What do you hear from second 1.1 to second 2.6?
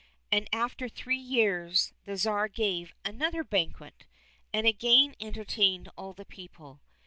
years the Tsar